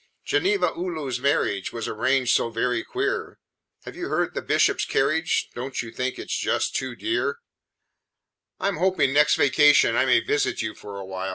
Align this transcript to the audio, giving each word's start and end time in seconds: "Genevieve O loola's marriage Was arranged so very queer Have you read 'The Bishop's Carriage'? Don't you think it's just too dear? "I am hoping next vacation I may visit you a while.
"Genevieve 0.25 0.63
O 0.63 0.81
loola's 0.81 1.19
marriage 1.19 1.71
Was 1.71 1.87
arranged 1.87 2.33
so 2.33 2.49
very 2.49 2.83
queer 2.83 3.37
Have 3.83 3.95
you 3.95 4.07
read 4.07 4.33
'The 4.33 4.41
Bishop's 4.41 4.83
Carriage'? 4.83 5.49
Don't 5.53 5.79
you 5.83 5.91
think 5.91 6.17
it's 6.17 6.35
just 6.35 6.75
too 6.75 6.95
dear? 6.95 7.37
"I 8.59 8.67
am 8.67 8.77
hoping 8.77 9.13
next 9.13 9.35
vacation 9.35 9.95
I 9.95 10.05
may 10.05 10.19
visit 10.19 10.63
you 10.63 10.73
a 10.73 11.05
while. 11.05 11.29